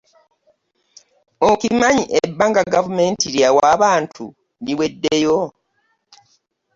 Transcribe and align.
Okimanyi 1.49 2.03
ebanga 2.21 2.61
gavumenti 2.73 3.25
lye 3.33 3.41
yawa 3.45 3.63
abantu 3.75 4.23
liwedeyo. 4.65 5.39